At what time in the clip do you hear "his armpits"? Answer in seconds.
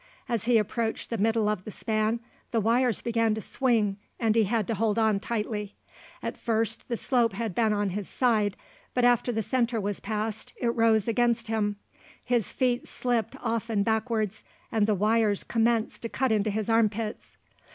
16.49-17.37